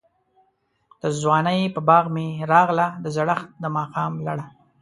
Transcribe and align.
دځوانۍ 1.01 1.61
په 1.75 1.79
باغ 1.87 2.05
می 2.15 2.27
راغله، 2.51 2.87
دزړښت 3.03 3.47
دماښام 3.63 4.13
لړه 4.27 4.45